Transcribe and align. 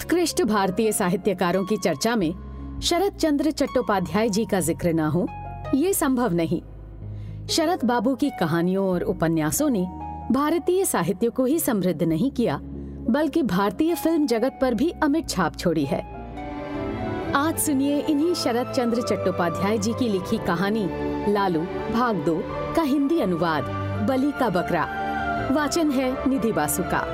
उत्कृष्ट 0.00 0.42
भारतीय 0.42 0.90
साहित्यकारों 0.92 1.64
की 1.64 1.76
चर्चा 1.76 2.14
में 2.16 2.80
शरद 2.80 3.16
चंद्र 3.16 3.50
चट्टोपाध्याय 3.50 4.28
जी 4.28 4.44
का 4.44 4.60
ज़िक्र 4.60 4.92
ना 4.92 5.08
हो, 5.08 5.26
ये 5.74 5.92
संभव 5.94 6.34
नहीं। 6.34 6.60
शरद 7.46 7.84
बाबू 7.84 8.14
की 8.14 8.30
कहानियों 8.30 8.86
और 8.88 9.02
उपन्यासों 9.02 9.68
ने 9.70 9.84
भारतीय 10.32 10.84
साहित्य 10.84 11.28
को 11.28 11.44
ही 11.44 11.58
समृद्ध 11.58 12.02
नहीं 12.02 12.30
किया, 12.30 12.58
बल्कि 13.10 13.42
भारतीय 13.42 13.94
फ़िल्म 13.94 14.26
जगत 14.26 14.58
पर 14.60 14.74
भी 14.74 14.90
अमिट 15.02 15.28
छाप 15.28 15.56
छोड़ी 15.56 15.84
है। 15.84 16.00
आज 17.36 17.58
सुनिए 17.58 18.00
इन्हीं 18.00 18.34
शरद 18.34 18.72
चंद्र 18.72 19.02
चट्टोपाध्याय 19.02 19.78
जी 19.78 19.92
की 19.92 20.08
लिखी 20.08 20.38
कहानी, 20.46 20.88
लालू, 21.32 21.60
भाग 21.92 22.24
दो, 22.26 22.42
का 22.76 22.82
हिंदी 22.84 23.20
अनुवाद, 23.20 23.64
बली 24.08 24.32
का 24.32 24.48
बकरा। 24.50 24.88
वाचन 25.52 25.90
है 25.90 26.12
निधि 26.28 26.52
बासु 26.52 26.82
का। 26.82 27.06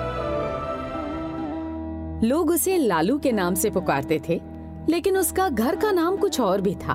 लोग 2.25 2.51
उसे 2.51 2.77
लालू 2.77 3.19
के 3.19 3.33
नाम 3.33 3.55
से 3.55 3.71
पुकारते 3.71 4.21
थे, 4.29 4.41
लेकिन 4.89 5.17
उसका 5.17 5.49
घर 5.49 5.77
का 5.77 5.93
नाम 5.93 6.17
कुछ 6.17 6.41
और 6.41 6.61
भी 6.61 6.75
था। 6.75 6.93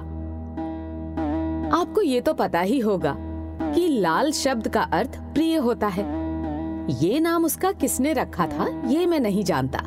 आपको 1.79 2.01
ये 2.01 2.21
तो 2.21 2.33
पता 2.33 2.59
ही 2.59 2.79
होगा 2.79 3.15
कि 3.75 3.87
लाल 3.87 4.31
शब्द 4.31 4.67
का 4.67 4.81
अर्थ 4.81 5.19
प्रिय 5.19 5.57
होता 5.57 5.87
है। 5.87 6.03
ये 7.03 7.19
नाम 7.19 7.45
उसका 7.45 7.71
किसने 7.71 8.13
रखा 8.13 8.47
था, 8.47 8.83
ये 8.87 9.05
मैं 9.05 9.19
नहीं 9.19 9.43
जानता। 9.43 9.79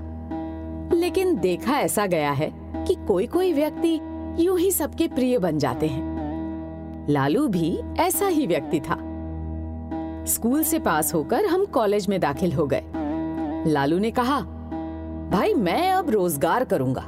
लेकिन 0.95 1.37
देखा 1.37 1.79
ऐसा 1.79 2.07
गया 2.07 2.31
है 2.31 2.53
कि 2.57 2.95
कोई 3.09 3.27
कोई 3.27 3.53
व्यक्ति 3.53 4.01
यूँ 4.39 4.59
ही 4.59 4.71
सबके 4.71 5.09
प्रिय 5.09 5.39
बन 5.39 5.59
जाते 5.59 5.87
हैं। 5.87 7.07
लालू 7.11 7.49
भी 7.49 7.79
ऐसा 7.99 8.27
ही 8.27 8.47
व्यक्ति 8.47 8.81
था। 8.81 8.99
स्कूल 10.25 10.63
से 10.63 10.79
पास 10.79 11.15
होकर 11.15 11.47
हम 11.47 11.65
कॉलेज 11.65 12.09
में 12.09 12.21
दाखिल 12.21 12.53
हो 12.53 12.67
गए। 12.67 12.85
लालू 13.67 13.99
ने 13.99 14.11
कहा 14.11 14.54
भाई, 15.31 15.55
मैं 15.55 15.91
अब 15.93 16.11
रोज़गार 16.11 16.65
करूँगा। 16.65 17.03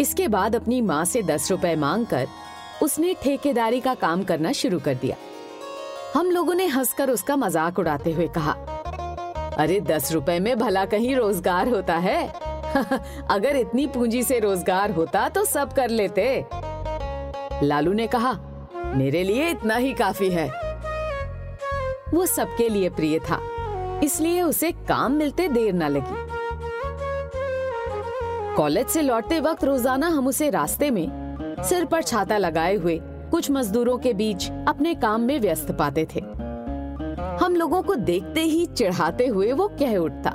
इसके 0.00 0.28
बाद 0.28 0.56
अपनी 0.56 0.80
माँ 0.80 1.04
से 1.04 1.22
दस 1.22 1.50
रुपए 1.50 1.74
मांग 1.76 2.06
कर 2.06 2.26
उसने 2.82 3.14
ठेकेदारी 3.14 3.80
का 3.80 3.94
काम 3.94 4.22
करना 4.24 4.52
शुरू 4.52 4.78
कर 4.78 4.94
दिया। 4.94 5.16
हम 6.14 6.30
लोगों 6.30 6.54
ने 6.54 6.66
हंसकर 6.66 7.10
उसका 7.10 7.36
मज़ाक 7.36 7.78
उड़ाते 7.78 8.12
हुए 8.12 8.28
कहा, 8.28 8.52
अरे, 9.58 9.80
दस 9.80 10.12
रुपए 10.12 10.38
में 10.38 10.58
भला 10.58 10.84
कहीं 10.84 11.14
रोज़गार 11.16 11.68
होता 11.68 11.96
है? 11.96 12.26
अगर 13.30 13.56
इतनी 13.56 13.86
पूंजी 13.86 14.22
से 14.22 14.38
रोज़गार 14.38 14.90
होता 14.90 15.28
तो 15.28 15.44
सब 15.44 15.72
कर 15.72 15.90
लेते। 15.90 16.44
लालू 17.62 17.92
ने 17.92 18.06
कहा, 18.06 18.32
मेरे 18.96 19.22
लिए 19.24 19.48
इतना 19.50 19.76
ही 19.76 19.92
काफ़ी 19.92 20.30
है। 20.30 20.48
वो 22.14 22.26
सबके 22.26 22.68
लिए 22.68 22.88
प्रिय 22.90 23.18
था, 23.20 23.40
इसलिए 24.04 24.42
उसे 24.42 24.72
काम 24.88 25.12
मिलते 25.12 25.48
देर 25.48 25.72
न 25.74 25.88
लगी। 25.88 26.31
कॉलेज 28.56 28.86
से 28.86 29.02
लौटते 29.02 29.38
वक्त 29.40 29.62
रोज़ाना 29.64 30.06
हम 30.06 30.26
उसे 30.26 30.48
रास्ते 30.50 30.90
में 30.90 31.06
सिर 31.68 31.84
पर 31.84 32.02
छाता 32.02 32.38
लगाए 32.38 32.74
हुए 32.74 32.98
कुछ 33.30 33.50
मजदूरों 33.50 33.96
के 33.98 34.12
बीच 34.12 34.48
अपने 34.68 34.94
काम 34.94 35.20
में 35.20 35.38
व्यस्त 35.40 35.70
पाते 35.72 36.06
थे। 36.14 36.20
हम 37.40 37.56
लोगों 37.56 37.82
को 37.82 37.94
देखते 37.94 38.40
ही 38.40 38.66
चिढ़ाते 38.66 39.26
हुए 39.26 39.52
वो 39.52 39.68
कह 39.80 39.96
उठता, 39.96 40.30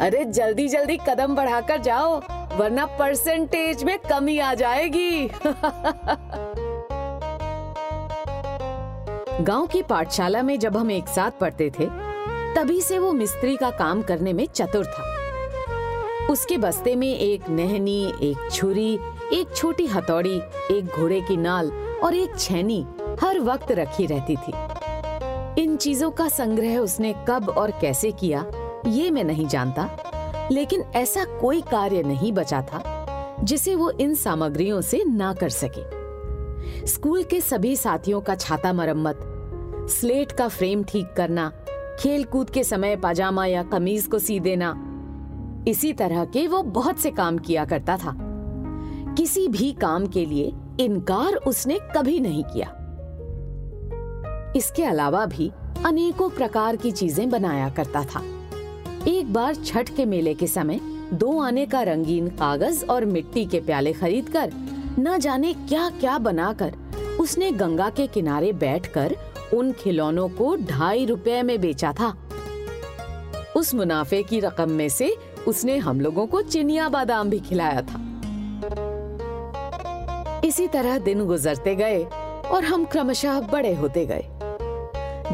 अरे 0.00 0.24
जल्दी 0.24 0.68
जल्दी 0.68 0.96
कदम 1.08 1.34
बढ़ाकर 1.34 1.80
जाओ, 1.82 2.16
वरना 2.56 2.86
परसेंटेज 2.98 3.84
में 3.84 3.98
कमी 4.10 4.38
आ 4.38 4.54
जाएगी। 4.54 5.28
गाँव 9.42 9.66
की 9.66 9.82
पाठशाला 9.82 10.42
में 10.42 10.58
जब 10.58 10.76
हम 10.76 10.90
एक 10.90 11.08
साथ 11.08 11.30
पढ़ते 11.40 11.70
थे, 11.70 11.86
तभी 12.56 12.80
से 12.80 12.98
वो 12.98 13.12
मिस्त्री 13.12 13.56
का 13.56 13.70
काम 13.70 14.02
करने 14.02 14.32
में 14.32 14.46
चतुर 14.46 14.84
था। 14.84 15.11
उसके 16.32 16.56
बस्ते 16.58 16.94
में 16.96 17.08
एक 17.08 17.48
नहनी, 17.48 18.02
एक 18.22 18.48
छुरी, 18.52 18.92
एक 19.32 19.54
छोटी 19.56 19.86
हथौड़ी, 19.86 20.36
एक 20.70 20.84
घोड़े 20.98 21.20
की 21.20 21.36
नाल 21.36 21.70
और 22.04 22.14
एक 22.14 22.38
छैनी 22.38 22.80
हर 23.20 23.40
वक्त 23.40 23.72
रखी 23.72 24.06
रहती 24.06 24.36
थी। 24.36 24.52
इन 25.62 25.76
चीज़ों 25.76 26.10
का 26.10 26.28
संग्रह 26.28 26.78
उसने 26.78 27.14
कब 27.28 27.48
और 27.48 27.70
कैसे 27.70 28.12
किया, 28.12 28.44
ये 28.86 29.10
मैं 29.10 29.24
नहीं 29.24 29.46
जानता, 29.46 29.88
लेकिन 30.52 30.84
ऐसा 30.96 31.24
कोई 31.40 31.60
कार्य 31.60 32.02
नहीं 32.02 32.32
बचा 32.32 32.60
था 32.62 32.82
जिसे 33.42 33.74
वो 33.74 33.90
इन 33.90 34.14
सामग्रियों 34.14 34.80
से 34.80 35.02
ना 35.04 35.32
कर 35.34 35.48
सके। 35.48 36.86
स्कूल 36.86 37.22
के 37.22 37.40
सभी 37.40 37.74
साथियों 37.76 38.20
का 38.20 38.34
छाता 38.34 38.72
मरम्मत, 38.72 39.18
स्लेट 39.90 40.32
का 40.32 40.48
फ्रेम 40.48 40.84
ठीक 40.84 41.12
करना 41.16 41.50
खेल 42.00 42.24
कूद 42.24 42.50
के 42.50 42.64
समय 42.64 42.96
पाजामा 42.96 43.46
या 43.46 43.62
कमीज 43.62 44.06
को 44.06 44.18
सी 44.18 44.38
देना 44.40 44.72
इसी 45.68 45.92
तरह 45.92 46.24
के 46.24 46.46
वो 46.48 46.62
बहुत 46.62 46.98
से 46.98 47.10
काम 47.10 47.38
किया 47.38 47.64
करता 47.64 47.96
था। 47.96 48.14
किसी 49.14 49.48
भी 49.48 49.72
काम 49.72 50.06
के 50.06 50.24
लिए 50.24 50.52
इनकार 50.80 51.34
उसने 51.34 51.78
कभी 51.96 52.20
नहीं 52.20 52.44
किया। 52.44 52.68
इसके 54.56 54.84
अलावा 54.84 55.24
भी 55.26 55.50
अनेकों 55.86 56.28
प्रकार 56.30 56.76
की 56.76 56.90
चीज़ें 56.90 57.30
बनाया 57.30 57.68
करता 57.70 58.04
था। 58.04 58.22
एक 59.08 59.32
बार 59.32 59.54
छठ 59.54 59.90
के 59.96 60.04
मेले 60.04 60.34
के 60.34 60.46
समय 60.46 60.80
दो 61.12 61.40
आने 61.40 61.66
का 61.66 61.82
रंगीन 61.82 62.28
कागज़ 62.28 62.84
और 62.84 63.04
मिट्टी 63.04 63.44
के 63.46 63.60
प्याले 63.60 63.92
खरीदकर 63.92 64.52
न 64.98 65.18
जाने 65.18 65.52
क्या 65.52 65.88
क्या 65.90 66.18
बनाकर 66.18 66.74
उसने 67.20 67.50
गंगा 67.52 67.88
के 67.90 68.06
किनारे 68.06 68.52
बैठकर 68.52 69.16
उन 69.54 69.72
खिलौनों 69.72 70.28
को 70.28 70.56
ढाई 70.56 71.04
रुपए 71.06 71.42
में 71.42 71.60
बेचा 71.60 71.92
था। 71.92 72.14
उस 73.56 73.74
मुनाफे 73.74 74.22
की 74.22 74.40
रकम 74.40 74.70
में 74.70 74.88
से 74.88 75.16
उसने 75.48 75.76
हम 75.78 76.00
लोगों 76.00 76.26
को 76.26 76.42
चिनिया 76.42 76.88
बादाम 76.88 77.30
भी 77.30 77.40
खिलाया 77.40 77.82
था। 77.82 78.00
इसी 80.44 80.66
तरह 80.66 80.98
दिन 80.98 81.24
गुजरते 81.26 81.74
गए 81.74 82.04
और 82.50 82.64
हम 82.64 82.84
क्रमशः 82.84 83.40
बड़े 83.40 83.74
होते 83.74 84.06
गए। 84.06 84.28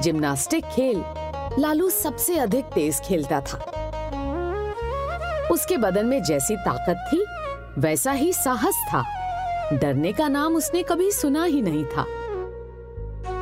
जिम्नास्टिक 0.01 0.65
खेल 0.65 1.05
लालू 1.59 1.91
सबसे 1.91 2.37
अधिक 2.39 2.65
तेज 2.65 3.01
खेलता 3.01 3.41
था। 3.41 3.59
उसके 5.51 5.77
बदन 5.77 6.07
में 6.07 6.23
जैसी 6.23 6.57
ताकत 6.57 7.11
थी, 7.13 7.25
वैसा 7.81 8.13
ही 8.13 8.33
साहस 8.33 8.75
था। 8.95 9.05
डरने 9.73 10.13
का 10.13 10.29
नाम 10.29 10.57
उसने 10.57 10.83
कभी 10.83 11.11
सुना 11.11 11.45
ही 11.45 11.63
नहीं 11.63 11.85
था। 11.85 12.05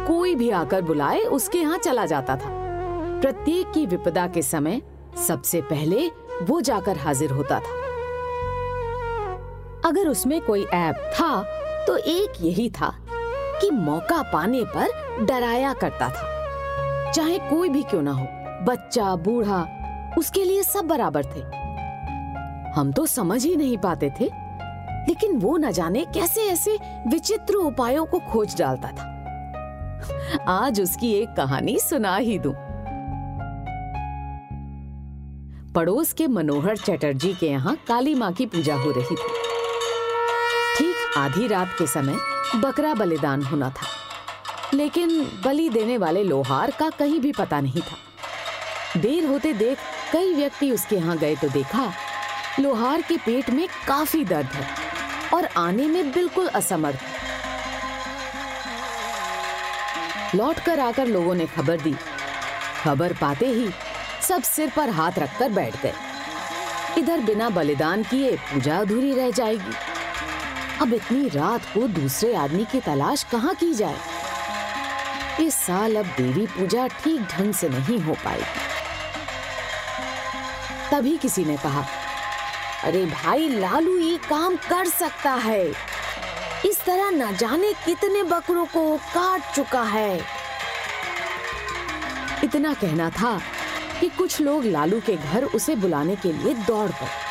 कोई 0.07 0.35
भी 0.35 0.51
आकर 0.51 0.83
बुलाए, 0.83 1.21
उसके 1.21 1.59
यहाँ 1.59 1.79
चला 1.79 2.07
जाता 2.07 2.37
था। 2.37 2.49
प्रत्येक 3.21 3.73
की 3.73 3.87
विपदा 3.87 4.27
के 4.27 4.43
समय 4.43 4.83
सबसे 5.27 5.61
पहले 5.61 6.26
वो 6.43 6.61
जाकर 6.61 6.99
हाजिर 6.99 7.31
होता 7.31 7.61
था। 7.61 7.75
अगर 9.85 10.09
उसमें 10.09 10.41
कोई 10.41 10.65
ऐप 10.65 11.11
था 11.15 11.43
तो 11.87 11.97
एक 11.97 12.33
यही 12.41 12.69
था 12.71 12.95
कि 13.61 13.71
मौका 13.71 14.23
पाने 14.23 14.65
पर 14.77 15.25
डराया 15.27 15.73
करता 15.73 16.09
था। 16.09 17.13
चाहे 17.13 17.39
कोई 17.41 17.69
भी 17.69 17.83
क्यों 17.83 18.03
ना 18.03 18.13
हो, 18.13 18.27
बच्चा, 18.65 19.15
बूढ़ा, 19.17 19.67
उसके 20.19 20.45
लिए 20.45 20.63
सब 20.63 20.87
बराबर 20.87 21.25
थे। 21.27 21.41
हम 22.73 22.93
तो 22.93 23.07
समझ 23.07 23.45
ही 23.45 23.57
नहीं 23.57 23.79
पाते 23.79 24.11
थे, 24.21 24.25
लेकिन 25.09 25.39
वो 25.39 25.57
न 25.57 25.71
जाने 25.71 26.05
कैसे 26.05 26.49
ऐसे 26.49 26.79
विचित्र 27.09 27.55
उपायों 27.55 28.07
को 28.07 28.19
खोज 28.31 28.57
डालता 28.59 28.89
था। 28.89 29.13
आज 30.49 30.81
उसकी 30.81 31.13
एक 31.15 31.35
कहानी 31.37 31.79
सुना 31.79 32.17
ही 32.17 32.39
दूँ। 32.39 32.55
पड़ोस 35.77 36.13
के 36.13 36.27
मनोहर 36.27 36.77
चटर्जी 36.77 37.33
के 37.35 37.47
यहाँ 37.47 37.77
काली 37.89 38.15
माँ 38.15 38.33
की 38.33 38.45
पूजा 38.47 38.75
हो 38.75 38.91
रही 38.91 39.17
थी। 39.17 39.33
ठीक 40.77 41.19
आधी 41.19 41.47
रात 41.49 41.75
के 41.79 41.87
समय 41.87 42.17
बकरा 42.61 42.93
बलिदान 42.95 43.43
होना 43.43 43.69
था। 43.71 43.87
लेकिन 44.75 45.11
बलि 45.45 45.69
देने 45.69 45.99
वाले 45.99 46.23
लोहार 46.25 46.71
का 46.79 46.89
कहीं 46.91 47.21
भी 47.21 47.33
पता 47.33 47.61
नहीं 47.61 47.81
था। 47.81 49.01
देर 49.01 49.25
होते 49.25 49.53
देख 49.55 49.79
कई 50.13 50.33
व्यक्ति 50.35 50.71
उसके 50.71 50.97
यहाँ 50.97 51.17
गए 51.19 51.35
तो 51.37 51.49
देखा, 51.49 51.93
लोहार 52.61 53.03
के 53.03 53.17
पेट 53.17 53.51
में 53.51 53.67
काफ़ी 53.89 54.25
दर्द 54.25 54.47
है 54.47 54.67
और 55.35 55.49
आने 55.57 55.87
में 55.87 56.13
बिल्कुल 56.13 56.47
असमर्थ 56.49 57.01
लौट 60.35 60.59
कर 60.59 60.81
आकर 60.81 61.07
लोगों 61.07 61.35
ने 61.35 61.47
खबर 61.47 61.81
दी। 61.81 61.95
खबर 62.83 63.13
पाते 63.13 63.47
ही 63.47 63.69
सब 64.29 64.43
सिर 64.43 64.73
पर 64.77 64.91
हाथ 64.91 65.19
रखकर 65.19 65.49
बैठ 65.49 65.83
गए। 65.83 65.95
इधर 66.99 67.21
बिना 67.21 67.49
बलिदान 67.51 68.03
किए 68.03 68.37
पूजा 68.37 68.79
अधूरी 68.79 69.15
रह 69.15 69.31
जाएगी। 69.31 69.75
अब 70.83 70.95
इतनी 70.95 71.29
रात 71.29 71.61
को 71.75 71.89
दूसरे 71.89 72.35
आदमी 72.35 72.65
की 72.65 72.81
तलाश 72.81 73.23
कहाँ 73.23 73.55
की 73.55 73.75
जाए? 73.75 73.97
इस 75.41 75.55
साल 75.55 75.97
अब 75.97 76.07
देवी 76.07 76.47
पूजा 76.47 76.87
ठीक 76.87 77.21
ढंग 77.21 77.55
से 77.55 77.69
नहीं 77.69 77.99
हो 78.01 78.15
पाएगी। 78.15 78.65
तभी 80.91 81.17
किसी 81.17 81.45
ने 81.45 81.57
कहा, 81.57 81.85
अरे 82.85 83.05
भाई, 83.07 83.49
लालू 83.49 83.99
ये 83.99 84.17
काम 84.17 84.57
कर 84.57 84.89
सकता 84.89 85.33
है। 85.33 85.69
इस 86.67 86.85
तरह 86.85 87.11
न 87.11 87.37
जाने 87.37 87.73
कितने 87.73 88.23
बकरों 88.23 88.67
को 88.67 88.97
काट 88.97 89.55
चुका 89.55 89.83
है। 89.83 90.21
इतना 92.45 92.75
कहना 92.75 93.11
था 93.11 93.41
कि 94.01 94.09
कुछ 94.09 94.41
लोग 94.41 94.65
लालू 94.65 95.01
के 95.01 95.17
घर 95.17 95.45
उसे 95.45 95.77
बुलाने 95.77 96.17
के 96.17 96.33
लिए 96.33 96.55
दौड़ 96.55 96.91
पड़े। 96.91 97.27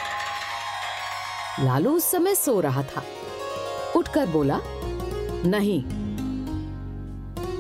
लालू 1.66 1.92
उस 1.92 2.12
समय 2.12 2.36
सो 2.36 2.60
रहा 2.60 2.84
था। 2.84 3.04
उठकर 3.96 4.26
बोला, 4.26 4.60
नहीं 5.46 5.84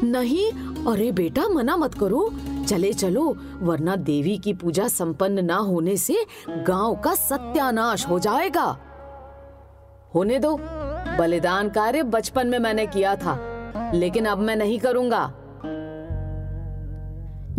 नहीं, 0.03 0.51
अरे 0.93 1.11
बेटा, 1.11 1.47
मना 1.47 1.77
मत 1.77 1.93
करो। 1.93 2.33
चले 2.67 2.93
चलो, 2.93 3.37
वरना 3.59 3.95
देवी 3.95 4.37
की 4.37 4.53
पूजा 4.53 4.87
संपन्न 4.87 5.45
ना 5.45 5.55
होने 5.55 5.97
से 5.97 6.25
गाँव 6.49 6.95
का 6.95 7.15
सत्यानाश 7.15 8.07
हो 8.07 8.19
जाएगा। 8.19 8.77
होने 10.15 10.39
दो। 10.39 10.57
बलिदान 11.19 11.69
कार्य 11.69 12.03
बचपन 12.03 12.47
में 12.47 12.59
मैंने 12.59 12.85
किया 12.85 13.15
था, 13.15 13.39
लेकिन 13.93 14.25
अब 14.25 14.37
मैं 14.37 14.55
नहीं 14.55 14.79
करूँगा। 14.79 15.33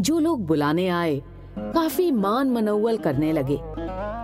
जो 0.00 0.18
लोग 0.18 0.46
बुलाने 0.46 0.88
आए 0.88 1.22
काफ़ी 1.58 2.10
मान 2.10 2.50
मनोवल 2.50 2.96
करने 2.96 3.32
लगे, 3.32 3.58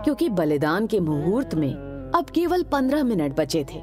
क्योंकि 0.04 0.28
बलिदान 0.28 0.86
के 0.86 1.00
मुहूर्त 1.00 1.54
में 1.54 1.72
अब 2.14 2.26
केवल 2.34 2.62
पंद्रह 2.62 3.04
मिनट 3.04 3.36
बचे 3.36 3.64
थे। 3.64 3.82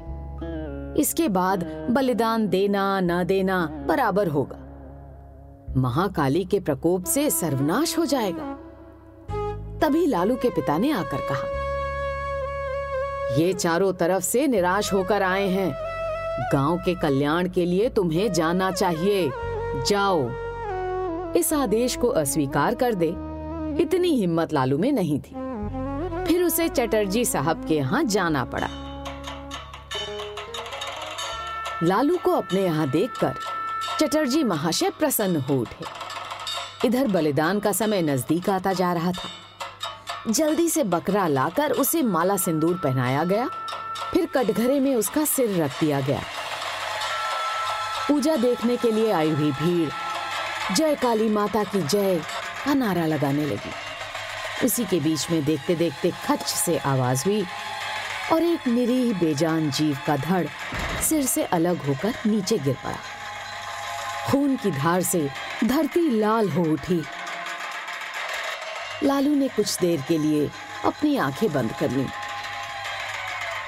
इसके 1.00 1.28
बाद 1.28 1.64
बलिदान 1.90 2.48
देना, 2.48 3.00
न 3.00 3.24
देना 3.24 3.84
बराबर 3.88 4.28
होगा। 4.28 4.56
महाकाली 5.76 6.44
के 6.44 6.60
प्रकोप 6.60 7.04
से 7.04 7.30
सर्वनाश 7.30 7.98
हो 7.98 8.04
जाएगा। 8.04 8.58
तभी 9.82 10.06
लालू 10.06 10.36
के 10.36 10.50
पिता 10.50 10.78
ने 10.78 10.90
आकर 10.90 11.18
कहा, 11.18 11.48
ये 13.36 13.52
चारों 13.52 13.92
तरफ़ 13.92 14.22
से 14.22 14.46
निराश 14.46 14.92
होकर 14.92 15.22
आए 15.22 15.48
हैं। 15.48 15.72
गाँव 16.52 16.78
के 16.78 16.94
कल्याण 16.94 17.48
के 17.48 17.64
लिए 17.66 17.88
तुम्हें 17.88 18.32
जाना 18.32 18.70
चाहिए। 18.70 19.30
जाओ। 19.88 20.30
इस 21.36 21.52
आदेश 21.52 21.96
को 21.96 22.08
अस्वीकार 22.08 22.74
कर 22.74 22.94
दे। 22.94 23.29
इतनी 23.78 24.14
हिम्मत 24.14 24.52
लालू 24.52 24.78
में 24.78 24.92
नहीं 24.92 25.18
थी। 25.20 25.34
फिर 26.24 26.42
उसे 26.42 26.68
चटर्जी 26.68 27.24
साहब 27.24 27.64
के 27.68 27.74
यहाँ 27.74 28.02
जाना 28.04 28.44
पड़ा। 28.44 28.68
लालू 31.82 32.16
को 32.16 32.32
अपने 32.32 32.60
यहाँ 32.60 32.88
देखकर 32.90 33.34
चटर्जी 34.00 34.44
महाशय 34.44 34.90
प्रसन्न 34.90 35.40
हो 35.40 35.56
उठे। 35.56 35.84
इधर 36.86 37.08
बलिदान 37.08 37.60
का 37.60 37.72
समय 37.72 38.02
नज़दीक 38.02 38.50
आता 38.50 38.72
जा 38.72 38.92
रहा 38.92 39.12
था। 39.12 40.32
जल्दी 40.32 40.68
से 40.68 40.84
बकरा 40.84 41.26
लाकर 41.26 41.70
उसे 41.72 42.02
माला 42.02 42.36
सिंदूर 42.36 42.80
पहनाया 42.84 43.24
गया। 43.24 43.48
फिर 44.12 44.26
कटघरे 44.26 44.80
में 44.80 44.94
उसका 44.96 45.24
सिर 45.24 45.62
रख 45.62 45.80
दिया 45.80 46.00
गया। 46.00 46.20
पूजा 48.08 48.36
देखने 48.36 48.76
के 48.76 48.90
लिए 48.90 49.10
आई 49.12 49.30
हुई 49.30 49.50
भीड़। 49.52 49.90
जय 50.76 50.94
काली 50.94 51.28
माता 51.28 51.64
की 51.64 51.82
जय। 51.82 52.20
का 52.64 52.74
नारा 52.74 53.06
लगाने 53.06 53.46
लगी। 53.46 53.72
उसी 54.64 54.84
के 54.84 55.00
बीच 55.00 55.30
में 55.30 55.44
देखते 55.44 55.74
देखते 55.74 56.10
खच 56.10 56.42
से 56.42 56.78
आवाज़ 56.78 57.24
हुई 57.24 57.44
और 58.32 58.42
एक 58.42 58.68
निरीह 58.68 59.18
बेजान 59.18 59.70
जीव 59.70 59.98
का 60.06 60.16
धड़ 60.16 60.46
सिर 61.02 61.26
से 61.26 61.44
अलग 61.44 61.86
होकर 61.86 62.14
नीचे 62.26 62.58
गिर 62.58 62.76
पड़ा। 62.84 62.98
खून 64.30 64.56
की 64.56 64.70
धार 64.70 65.02
से 65.02 65.30
धरती 65.64 66.10
लाल 66.10 66.48
हो 66.48 66.62
उठी। 66.62 67.02
लालू 69.02 69.34
ने 69.34 69.48
कुछ 69.48 69.78
देर 69.80 70.04
के 70.08 70.18
लिए 70.18 70.50
अपनी 70.84 71.16
आँखें 71.16 71.52
बंद 71.52 71.72
कर 71.72 71.90
ली। 71.90 72.06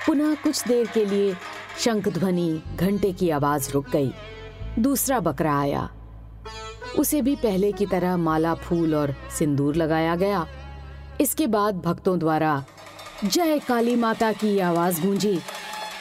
पुनः 0.06 0.34
कुछ 0.34 0.68
देर 0.68 0.86
के 0.86 1.04
लिए 1.04 1.34
शंख 1.78 2.08
ध्वनि 2.08 2.62
घंटे 2.76 3.12
की 3.12 3.30
आवाज़ 3.30 3.70
रुक 3.70 3.88
गई। 3.88 4.14
दूसरा 4.78 5.20
बकरा 5.20 5.60
आया। 5.60 5.90
उसे 6.98 7.20
भी 7.22 7.34
पहले 7.36 7.72
की 7.72 7.86
तरह 7.86 8.16
माला, 8.16 8.54
फूल 8.54 8.94
और 8.94 9.14
सिंदूर 9.38 9.76
लगाया 9.76 10.16
गया। 10.16 10.46
इसके 11.20 11.46
बाद 11.46 11.80
भक्तों 11.80 12.18
द्वारा 12.18 12.64
जय 13.24 13.58
काली 13.58 13.96
माता 13.96 14.32
की 14.32 14.58
आवाज़ 14.58 15.00
गूंजी 15.02 15.38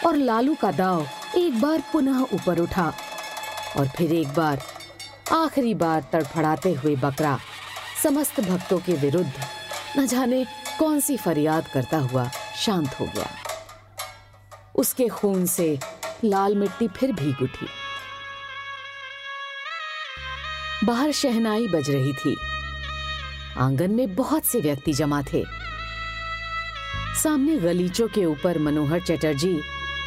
और 0.07 0.15
लालू 0.15 0.55
का 0.55 0.71
दाव 0.71 1.07
एक 1.37 1.61
बार 1.61 1.83
पुनः 1.93 2.21
ऊपर 2.21 2.59
उठा 2.59 2.93
और 3.77 3.87
फिर 3.87 4.13
एक 4.13 4.27
बार 4.27 4.61
आखिरी 5.31 5.73
बार 5.73 6.05
तड़फड़ाते 6.13 6.73
हुए 6.73 6.95
बकरा 6.95 7.37
समस्त 8.03 8.39
भक्तों 8.41 8.79
के 8.79 8.93
विरुद्ध 8.93 9.33
न 9.97 10.05
जाने 10.07 10.45
कौन 10.79 10.99
सी 10.99 11.17
फरियाद 11.17 11.67
करता 11.67 11.97
हुआ 11.97 12.29
शांत 12.55 12.99
हो 12.99 13.05
गया। 13.05 13.29
उसके 14.75 15.07
खून 15.07 15.45
से 15.45 15.77
लाल 16.23 16.55
मिट्टी 16.55 16.87
फिर 16.87 17.11
भीग 17.11 17.41
उठी। 17.41 17.67
बाहर 20.83 21.11
शहनाई 21.11 21.67
बज 21.67 21.89
रही 21.89 22.13
थी। 22.13 22.37
आँगन 23.57 23.91
में 23.91 24.15
बहुत 24.15 24.45
से 24.45 24.59
व्यक्ति 24.59 24.93
जमा 24.93 25.21
थे। 25.33 25.43
सामने 27.23 27.57
गलीचों 27.57 28.07
के 28.07 28.25
ऊपर 28.25 28.59
मनोहर 28.59 28.99
चटर्जी 28.99 29.59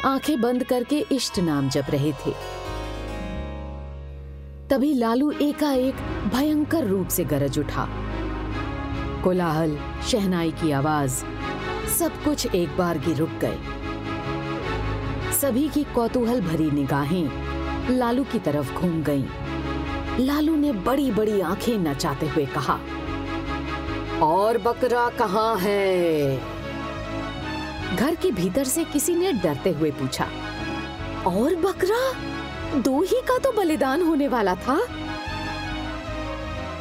आँखें 0.05 0.41
बंद 0.41 0.63
करके 0.63 1.05
इष्ट 1.11 1.39
नाम 1.39 1.69
जप 1.69 1.85
रहे 1.89 2.11
थे। 2.11 2.31
तभी 4.69 4.93
लालू 4.93 5.31
एकाएक 5.31 5.95
भयंकर 6.33 6.85
रूप 6.85 7.07
से 7.07 7.23
गरज 7.23 7.59
उठा। 7.59 7.89
कोलाहल, 9.23 9.77
शहनाई 10.07 10.51
की 10.51 10.71
आवाज़, 10.71 11.23
सब 11.99 12.23
कुछ 12.23 12.45
एक 12.55 12.77
बार 12.77 12.97
की 12.97 13.13
रुक 13.13 13.29
गए। 13.29 13.57
सभी 15.41 15.69
की 15.69 15.83
कौतूहल 15.83 16.41
भरी 16.41 16.71
निगाहें 16.71 17.29
लालू 17.97 18.23
की 18.23 18.39
तरफ़ 18.39 18.73
घूम 18.73 19.03
गईं। 19.03 19.44
लालू 20.19 20.55
ने 20.55 20.71
बड़ी 20.71 21.09
बड़ी 21.11 21.39
आँखें 21.41 21.77
नचाते 21.77 22.27
हुए 22.27 22.45
कहा, 22.45 22.73
और 24.23 24.57
बकरा 24.57 25.07
कहाँ 25.09 25.57
है? 25.57 26.37
घर 27.95 28.15
के 28.15 28.31
भीतर 28.31 28.63
से 28.63 28.83
किसी 28.83 29.15
ने 29.15 29.31
डरते 29.33 29.69
हुए 29.69 29.91
पूछा, 29.91 30.27
और 31.27 31.55
बकरा? 31.55 32.79
दो 32.81 33.01
ही 33.01 33.21
का 33.21 33.37
तो 33.37 33.51
बलिदान 33.51 34.01
होने 34.01 34.27
वाला 34.27 34.55
था? 34.57 34.79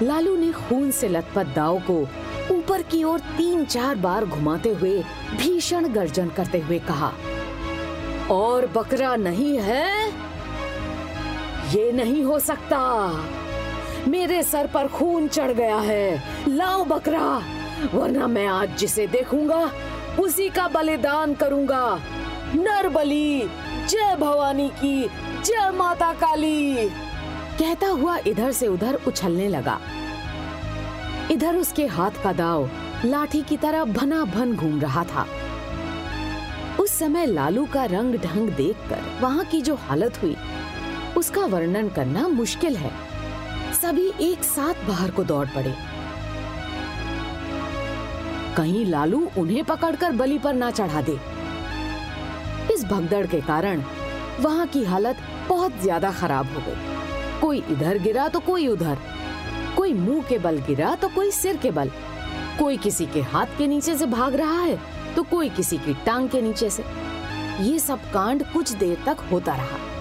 लालू 0.02 0.36
ने 0.36 0.52
खून 0.52 0.90
से 0.90 1.08
लथपथ 1.08 1.54
दाव 1.54 1.78
को 1.81 2.00
ऊपर 2.50 2.82
की 2.82 3.02
ओर 3.04 3.20
तीन 3.36 3.64
चार 3.64 3.96
बार 3.96 4.25
घुमाते 4.25 4.72
हुए 4.75 5.02
भीषण 5.36 5.88
गर्जन 5.88 6.28
करते 6.28 6.58
हुए 6.58 6.78
कहा, 6.78 7.12
और 8.31 8.66
बकरा 8.66 9.14
नहीं 9.16 9.56
है? 9.58 10.12
ये 11.74 11.92
नहीं 11.92 12.22
हो 12.24 12.38
सकता। 12.38 12.80
मेरे 14.08 14.42
सर 14.42 14.66
पर 14.66 14.88
खून 14.88 15.28
चढ़ 15.28 15.50
गया 15.50 15.76
है। 15.76 16.22
लाओ 16.48 16.84
बकरा, 16.84 17.42
वरना 17.94 18.26
मैं 18.26 18.46
आज 18.46 18.76
जिसे 18.78 19.06
देखूँगा, 19.06 19.70
उसी 20.20 20.48
का 20.48 20.69
बलिदान 20.69 21.34
करूँगा। 21.34 22.00
नर 22.54 22.88
बलि 22.88 23.50
जय 23.88 24.16
भवानी 24.16 24.69
की, 24.69 25.02
जय 25.44 25.70
माता 25.70 26.12
काली। 26.12 26.88
कहता 27.58 27.86
हुआ 27.86 28.19
इधर 28.26 28.52
से 28.52 28.66
उधर 28.66 28.98
उछलने 29.06 29.48
लगा। 29.48 29.81
इधर 31.31 31.56
उसके 31.56 31.86
हाथ 31.86 32.22
का 32.24 32.32
दाव 32.32 32.70
लाठी 33.04 33.43
की 33.43 33.56
तरह 33.56 33.84
भना 33.84 34.24
भन 34.24 34.56
घूम 34.56 34.81
रहा 34.81 35.04
था। 35.04 35.26
उस 36.81 36.98
समय 36.98 37.26
लालू 37.26 37.66
का 37.66 37.84
रंग 37.84 38.14
ढंग 38.14 38.48
देखकर 38.48 39.19
वहाँ 39.20 39.44
की 39.44 39.60
जो 39.62 39.74
हालत 39.74 40.22
हुई 40.22 40.36
उसका 41.34 41.46
वर्णन 41.48 41.88
करना 41.91 42.26
मुश्किल 42.29 42.76
है। 42.76 42.91
सभी 43.74 44.06
एक 44.22 44.43
साथ 44.44 44.86
बाहर 44.88 45.10
को 45.10 45.22
दौड़ 45.24 45.46
पड़े। 45.55 45.72
कहीं 48.56 48.84
लालू 48.86 49.19
उन्हें 49.38 49.64
पकड़कर 49.64 50.12
बलि 50.12 50.38
पर 50.38 50.53
ना 50.55 50.70
चढ़ा 50.70 51.00
दे। 51.03 51.12
इस 52.74 52.84
भगदड़ 52.84 53.26
के 53.26 53.41
कारण 53.41 53.82
वहाँ 54.41 54.67
की 54.67 54.84
हालत 54.84 55.17
बहुत 55.48 55.81
ज़्यादा 55.82 56.10
खराब 56.12 56.53
हो 56.55 56.60
गई। 56.67 57.41
कोई 57.41 57.62
इधर 57.70 57.98
गिरा 57.98 58.29
तो 58.29 58.41
कोई 58.41 58.67
उधर। 58.69 58.98
कोई 59.76 59.93
मुँह 59.94 60.22
के 60.29 60.38
बल 60.38 60.58
गिरा 60.67 60.94
तो 60.96 61.08
कोई 61.14 61.31
सिर 61.32 61.56
के 61.56 61.70
बल। 61.70 61.91
कोई 62.58 62.76
किसी 62.76 63.06
के 63.06 63.22
हाथ 63.32 63.58
के 63.58 63.67
नीचे 63.67 63.96
से 63.96 64.06
भाग 64.08 64.34
रहा 64.34 64.60
है 64.60 64.79
तो 65.17 65.22
कोई 65.32 65.48
किसी 65.56 65.79
की 65.79 65.94
टांग 66.06 66.29
के 66.29 66.43
नीचे 66.43 66.70
से। 66.70 66.84
ये 67.60 67.79
सब 67.79 68.10
कांड 68.12 68.44
कुछ 68.53 68.72
देर 68.74 69.03
तक 69.06 69.26
होता 69.32 69.55
रहा। 69.55 69.94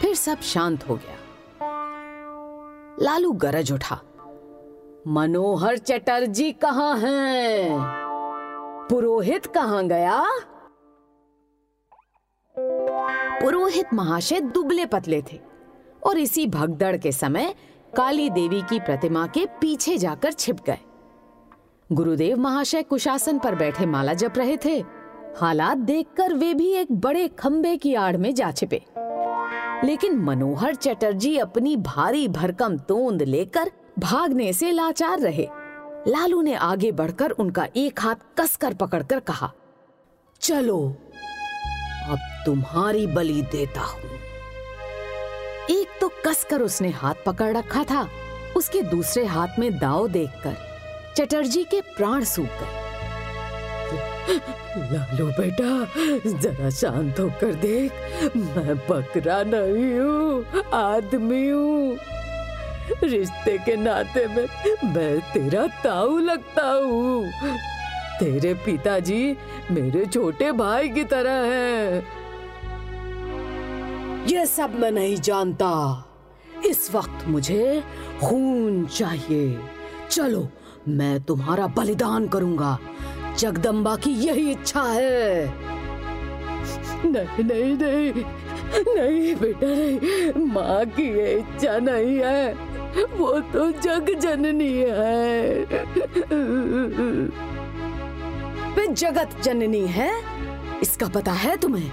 फिर 0.00 0.14
सब 0.14 0.40
शांत 0.40 0.88
हो 0.88 0.94
गया। 0.94 1.16
लालू 3.02 3.32
गरज 3.32 3.72
उठा। 3.72 4.00
मनोहर 5.06 5.78
चटर्जी 5.78 6.52
कहाँ 6.52 6.96
हैं? 6.98 7.78
पुरोहित 8.90 9.46
कहाँ 9.46 9.86
गया? 9.86 10.24
पुरोहित 13.42 13.86
महाशय 13.94 14.40
दुबले 14.40 14.86
पतले 14.86 15.22
थे 15.32 15.40
और 16.06 16.18
इसी 16.18 16.46
भगदड़ 16.46 16.96
के 16.96 17.12
समय 17.12 17.54
काली 17.96 18.30
देवी 18.30 18.62
की 18.62 18.80
प्रतिमा 18.80 19.26
के 19.26 19.46
पीछे 19.46 19.98
जाकर 19.98 20.32
छिप 20.32 20.56
गए। 20.66 20.78
गुरुदेव 21.92 22.38
महाशय 22.38 22.82
कुशासन 22.82 23.38
पर 23.38 23.54
बैठे 23.54 23.86
माला 23.86 24.14
जप 24.14 24.34
रहे 24.36 24.56
थे। 24.64 24.84
हालात 25.40 25.78
देखकर 25.78 26.34
वे 26.34 26.54
भी 26.54 26.72
एक 26.72 26.92
बड़े 26.92 27.28
खंबे 27.28 27.76
की 27.76 27.94
आड़ 27.94 28.16
में 28.16 28.34
जा 28.34 28.50
छिपे। 28.50 28.84
लेकिन 29.84 30.16
मनोहर 30.18 30.74
चटर्जी 30.74 31.36
अपनी 31.38 31.76
भारी 31.76 32.26
भरकम 32.28 32.76
तोंद 32.78 33.22
लेकर 33.22 33.70
भागने 33.98 34.52
से 34.52 34.70
लाचार 34.72 35.20
रहे। 35.20 35.46
लालू 36.08 36.40
ने 36.42 36.54
आगे 36.54 36.90
बढ़कर 36.92 37.30
उनका 37.30 37.66
एक 37.76 38.00
हाथ 38.00 38.16
कसकर 38.38 38.74
पकड़कर 38.74 39.20
कहा, 39.20 39.50
चलो, 40.40 40.78
अब 42.08 42.18
तुम्हारी 42.46 43.06
बलि 43.06 43.42
देता 43.42 43.80
हूँ। 43.80 44.10
एक 45.70 45.98
तो 46.00 46.10
कसकर 46.26 46.62
उसने 46.62 46.90
हाथ 46.90 47.24
पकड़ 47.26 47.56
रखा 47.56 47.84
था, 47.84 48.08
उसके 48.56 48.82
दूसरे 48.82 49.24
हाथ 49.24 49.58
में 49.58 49.78
दाव 49.78 50.08
देखकर 50.08 50.56
चटर्जी 51.16 51.64
के 51.64 51.80
प्राण 51.80 52.24
सूख 52.24 52.60
गए। 52.60 52.89
लालू 54.92 55.26
बेटा, 55.26 55.84
जरा 56.40 56.70
शांत 56.70 57.20
होकर 57.20 57.54
देख। 57.54 57.92
मैं 58.36 58.76
बकरा 58.76 59.42
नहीं 59.42 60.00
हूँ, 60.00 60.44
आदमी 60.74 61.48
हूँ। 61.48 61.96
रिश्ते 63.04 63.58
के 63.58 63.76
नाते 63.76 64.26
में 64.26 64.46
मैं 64.94 65.20
तेरा 65.20 65.66
ताऊ 65.84 66.18
लगता 66.18 66.62
हूँ। 66.62 67.30
तेरे 68.20 68.54
पिताजी 68.54 69.36
मेरे 69.70 70.06
छोटे 70.06 70.52
भाई 70.52 70.88
की 70.88 71.04
तरह 71.04 71.30
हैं। 71.30 72.20
ये 74.26 74.46
सब 74.46 74.74
मैं 74.74 74.90
नहीं 74.90 75.16
जानता। 75.16 75.70
इस 76.66 76.94
वक्त 76.94 77.28
मुझे 77.28 77.84
खून 78.24 78.86
चाहिए। 78.86 79.58
चलो, 80.10 80.48
मैं 80.88 81.20
तुम्हारा 81.20 81.66
बलिदान 81.66 82.28
करूँगा। 82.28 82.78
जगदम्बा 83.38 83.96
की 83.96 84.10
यही 84.10 84.50
इच्छा 84.50 84.82
है। 84.82 85.46
नहीं 87.04 87.44
नहीं 87.44 87.74
नहीं 87.76 88.24
नहीं 88.88 89.34
बेटा, 89.34 89.66
नहीं, 89.66 90.46
माँ 90.46 90.84
की 90.86 91.02
ये 91.18 91.38
इच्छा 91.38 91.78
नहीं 91.78 92.18
है। 92.18 92.52
वो 93.18 93.40
तो 93.40 93.70
जग 93.70 94.10
जननी 94.20 94.72
है। 94.72 95.64
वे 98.76 98.86
जगत 98.86 99.40
जननी 99.42 99.86
है, 99.86 100.10
इसका 100.82 101.08
पता 101.08 101.32
है 101.32 101.56
तुम्हें? 101.56 101.90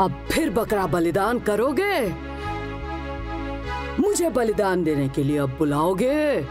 अब 0.00 0.26
फिर 0.30 0.50
बकरा 0.50 0.86
बलिदान 0.86 1.38
करोगे? 1.38 2.26
मुझे 4.00 4.30
बलिदान 4.30 4.84
देने 4.84 5.08
के 5.08 5.22
लिए 5.22 5.38
अब 5.38 5.56
बुलाओगे? 5.58 6.46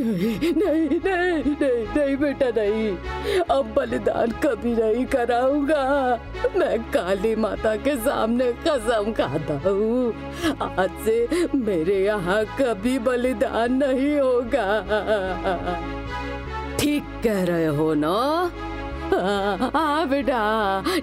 नहीं 0.00 0.52
नहीं 0.54 0.98
नहीं 1.04 1.54
नहीं 1.60 1.84
नहीं 1.96 2.16
बेटा 2.16 2.48
नहीं। 2.56 3.42
अब 3.50 3.72
बलिदान 3.76 4.30
कभी 4.44 4.72
नहीं 4.74 5.04
कराऊँगा। 5.06 5.82
मैं 6.56 6.78
काली 6.92 7.34
माता 7.36 7.74
के 7.84 7.96
सामने 8.04 8.52
कसम 8.66 9.12
खाता 9.18 9.54
हूँ। 9.66 10.12
आज 10.62 10.90
से 11.04 11.48
मेरे 11.54 11.98
यहाँ 12.04 12.44
कभी 12.60 12.98
बलिदान 12.98 13.72
नहीं 13.82 14.18
होगा। 14.18 14.68
ठीक 16.80 17.04
कह 17.24 17.44
रहे 17.44 17.66
हो 17.76 17.92
ना? 17.94 18.16
हाँ 19.10 19.70
हाँ, 19.74 20.08
बेटा 20.08 20.40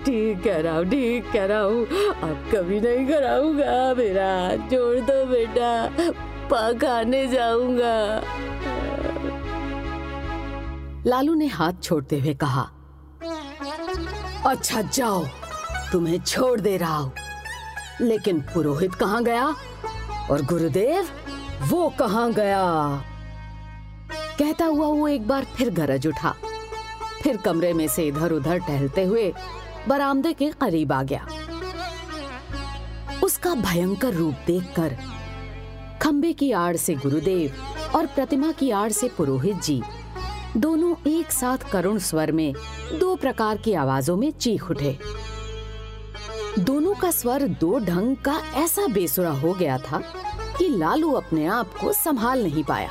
ठीक 0.05 0.43
कह 0.43 0.59
रहा 0.61 0.77
हूँ 0.77 0.85
ठीक 0.89 1.31
कह 1.33 1.45
रहा 1.45 1.61
हूँ। 1.61 1.85
अब 2.23 2.49
कभी 2.53 2.79
नहीं 2.81 3.07
कराऊँगा 3.07 3.93
मेरा। 3.93 4.31
जोड़ 4.71 4.99
दो 4.99 5.25
बेटा 5.25 5.71
पकाने 6.51 7.25
जाऊँगा। 7.27 7.95
लालू 11.07 11.33
ने 11.33 11.47
हाथ 11.47 11.73
छोड़ते 11.83 12.19
हुए 12.19 12.33
कहा 12.33 12.69
अच्छा 14.45 14.81
जाओ, 14.81 15.25
तुम्हें 15.91 16.19
छोड़ 16.21 16.59
दे 16.61 16.77
रहा 16.77 16.97
हूँ। 16.97 17.13
लेकिन 18.01 18.41
पुरोहित 18.41 18.95
कहाँ 18.95 19.23
गया? 19.23 19.55
और 20.31 20.41
गुरुदेव, 20.41 21.09
वो 21.63 21.89
कहाँ 21.89 22.31
गया? 22.33 22.63
कहता 24.39 24.65
हुआ 24.65 24.87
वो 24.87 25.07
एक 25.07 25.27
बार 25.27 25.45
फिर 25.45 25.69
गरज 25.69 26.07
उठा। 26.07 26.35
फिर 27.23 27.37
कमरे 27.37 27.73
में 27.73 27.87
से 27.87 28.03
इधर 28.03 28.31
उधर 28.31 28.59
टहलते 28.59 29.03
हुए 29.03 29.33
बरामदे 29.87 30.33
के 30.33 30.51
करीब 30.51 30.91
आ 30.91 31.03
गया। 31.03 31.27
उसका 33.23 33.55
भयंकर 33.55 34.13
रूप 34.13 34.35
देखकर 34.47 34.97
खंबे 36.01 36.33
की 36.33 36.51
आड़ 36.51 36.75
से 36.75 36.95
गुरुदेव 36.95 37.63
और 37.95 38.05
प्रतिमा 38.05 38.51
की 38.51 38.71
आड़ 38.71 38.91
से 38.91 39.09
पुरोहित 39.09 39.61
जी 39.61 39.81
दोनों 40.57 40.95
एक 41.07 41.31
साथ 41.31 41.57
करुण 41.71 41.97
स्वर 41.97 42.31
में, 42.31 42.53
दो 42.99 43.15
प्रकार 43.15 43.57
की 43.57 43.73
आवाजों 43.73 44.17
में 44.17 44.31
चीख 44.31 44.71
उठे। 44.71 44.99
दोनों 46.59 46.93
का 46.93 47.11
स्वर 47.11 47.47
दो 47.47 47.79
ढंग 47.79 48.15
का 48.15 48.41
ऐसा 48.55 48.87
बेसुरा 48.87 49.29
हो 49.29 49.53
गया 49.53 49.77
था 49.77 50.01
कि 50.57 50.69
लालू 50.69 51.11
अपने 51.11 51.45
आप 51.45 51.73
को 51.81 51.93
संभाल 51.93 52.43
नहीं 52.43 52.63
पाया। 52.63 52.89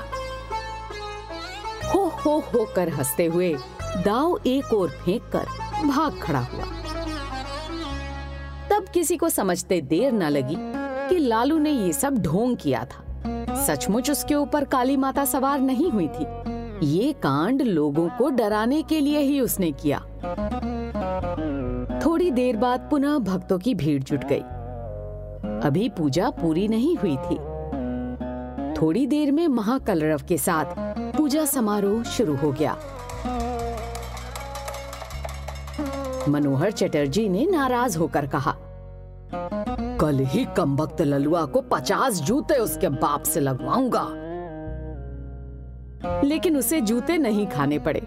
हो 1.94 2.06
हो 2.06 2.38
हो 2.38 2.72
कर 2.76 2.88
हँसते 2.88 3.26
हुए 3.26 3.56
दाव 3.82 4.40
एक 4.46 4.72
और 4.74 4.88
फेंक 4.88 5.22
कर 5.22 5.46
भाग 5.86 6.20
खड़ा 6.22 6.40
हुआ। 6.40 6.64
तब 8.70 8.84
किसी 8.94 9.16
को 9.16 9.28
समझते 9.28 9.80
देर 9.80 10.12
न 10.12 10.22
लगी 10.22 10.56
कि 11.08 11.18
लालू 11.18 11.58
ने 11.58 11.70
ये 11.70 11.92
सब 11.92 12.18
ढोंग 12.18 12.56
किया 12.56 12.84
था। 12.84 13.04
सचमुच 13.66 14.10
उसके 14.10 14.34
ऊपर 14.34 14.64
काली 14.64 14.96
माता 14.96 15.24
सवार 15.24 15.60
नहीं 15.60 15.90
हुई 15.90 16.08
थी। 16.08 16.55
ये 16.82 17.12
कांड 17.12 17.62
लोगों 17.62 18.08
को 18.08 18.28
डराने 18.30 18.82
के 18.82 19.00
लिए 19.00 19.18
ही 19.18 19.40
उसने 19.40 19.70
किया। 19.72 19.98
थोड़ी 22.06 22.30
देर 22.30 22.56
बाद 22.56 22.88
पुनः 22.90 23.18
भक्तों 23.18 23.58
की 23.58 23.74
भीड़ 23.74 24.02
जुट 24.02 24.24
गई। 24.24 24.40
अभी 25.66 25.88
पूजा 25.88 26.30
पूरी 26.30 26.68
नहीं 26.68 26.96
हुई 26.96 27.16
थी। 27.16 27.38
थोड़ी 28.74 29.06
देर 29.06 29.32
में 29.32 29.48
महाकलरव 29.48 30.22
के 30.28 30.38
साथ 30.38 30.74
पूजा 31.16 31.44
समारोह 31.44 32.02
शुरू 32.02 32.36
हो 32.36 32.52
गया। 32.52 32.76
मनोहर 36.28 36.70
चटर्जी 36.70 37.28
ने 37.28 37.46
नाराज़ 37.46 37.98
होकर 37.98 38.26
कहा, 38.26 38.54
कल 40.00 40.18
ही 40.24 40.46
कमबख्त 40.56 41.02
ललुआ 41.02 41.44
को 41.44 41.60
पचास 41.60 42.20
जूते 42.20 42.54
उसके 42.54 42.88
बाप 42.88 43.22
से 43.22 43.40
लगवाऊँगा। 43.40 44.06
लेकिन 46.24 46.56
उसे 46.56 46.80
जूते 46.80 47.18
नहीं 47.18 47.46
खाने 47.46 47.78
पड़े। 47.78 48.02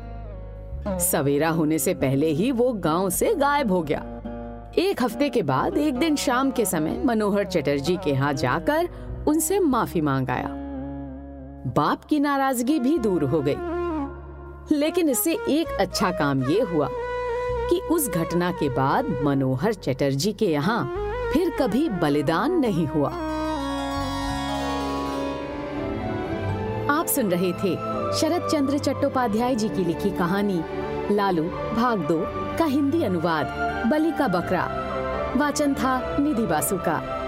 सवेरा 1.00 1.50
होने 1.50 1.80
से 1.80 1.94
पहले 1.94 2.28
ही 2.28 2.52
वो 2.52 2.74
गाँव 2.74 3.10
से 3.10 3.36
गायब 3.36 3.72
हो 3.72 3.82
गया। 3.82 4.06
एक 4.78 5.04
हफ़्ते 5.04 5.30
के 5.30 5.42
बाद, 5.42 5.78
एक 5.78 5.98
दिन 5.98 6.16
शाम 6.16 6.52
के 6.52 6.66
समय, 6.66 7.02
मनोहर 7.06 7.46
चटर्जी 7.46 7.98
के 7.98 8.10
यहाँ 8.10 8.34
जाकर 8.34 8.90
उनसे 9.28 9.60
माफ़ी 9.60 10.02
मांग 10.02 10.30
आया। 10.30 10.50
बाप 11.68 12.04
की 12.04 12.20
नाराज़गी 12.20 12.80
भी 12.80 12.98
दूर 12.98 13.24
हो 13.24 13.42
गई। 13.42 13.56
लेकिन 14.78 15.10
इससे 15.10 15.34
एक 15.34 15.68
अच्छा 15.80 16.12
काम 16.12 16.44
ये 16.44 16.62
हुआ 16.62 16.90
कि 17.70 17.80
उस 17.92 18.10
घटना 18.10 18.52
के 18.52 18.70
बाद 18.70 19.20
मनोहर 19.24 19.74
चटर्जी 19.74 20.34
के 20.34 20.46
यहाँ 20.46 20.96
फिर 21.34 21.50
कभी 21.50 21.90
बलिदान 21.90 22.60
नहीं 22.60 22.88
हुआ। 22.88 23.12
सुन 27.10 27.32
रहे 27.32 27.52
थे 27.54 27.76
शरद 28.20 28.48
चंद्र 28.52 28.78
चट्टोपाध्याय 28.78 29.56
जी 29.56 29.70
की 29.70 29.86
लिखी 29.86 30.10
कहानी, 30.10 30.62
लालू 31.12 31.44
भाग 31.76 32.00
दो 32.00 32.20
का 32.58 32.66
हिंदी 32.66 33.04
अनुवाद 33.04 33.48
बलि 33.92 34.12
का 34.12 34.28
बकरा। 34.28 34.68
वाचन 35.38 35.74
था 35.74 36.18
निधि 36.20 36.46
बासु 36.46 36.78
का। 36.78 37.19